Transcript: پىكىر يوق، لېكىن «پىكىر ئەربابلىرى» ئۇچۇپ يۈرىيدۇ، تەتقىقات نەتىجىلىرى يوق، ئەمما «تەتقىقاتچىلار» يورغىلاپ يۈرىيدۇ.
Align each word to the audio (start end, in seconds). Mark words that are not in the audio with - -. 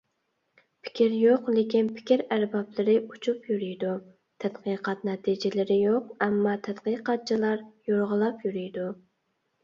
پىكىر 0.85 1.11
يوق، 1.15 1.49
لېكىن 1.55 1.89
«پىكىر 1.97 2.21
ئەربابلىرى» 2.35 2.95
ئۇچۇپ 3.09 3.43
يۈرىيدۇ، 3.51 3.91
تەتقىقات 4.45 5.03
نەتىجىلىرى 5.09 5.77
يوق، 5.81 6.07
ئەمما 6.27 6.55
«تەتقىقاتچىلار» 6.69 7.61
يورغىلاپ 7.91 8.49
يۈرىيدۇ. 8.49 8.87